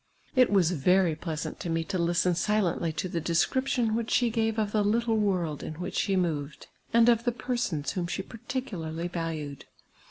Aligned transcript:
It 0.35 0.51
was 0.51 0.71
very 0.71 1.15
pleasant 1.15 1.59
to 1.59 1.69
me 1.69 1.83
to 1.83 1.99
listen 1.99 2.33
silently 2.33 2.91
to 2.93 3.07
the 3.07 3.21
desciip 3.21 3.67
tion 3.67 3.93
which 3.93 4.09
she 4.09 4.31
gave 4.31 4.57
of 4.57 4.71
the 4.71 4.81
little 4.83 5.15
world 5.17 5.61
in 5.61 5.75
which 5.75 5.93
she 5.95 6.15
moved, 6.15 6.65
and 6.91 7.07
of 7.07 7.23
the 7.23 7.31
persons 7.31 7.91
whom 7.91 8.07
she 8.07 8.23
particularly 8.23 9.07
valued. 9.09 9.65